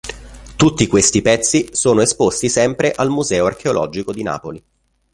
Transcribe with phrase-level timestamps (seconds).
[0.55, 4.63] Tutti questi pezzi sono esposti sempre al museo archeologico di Napoli.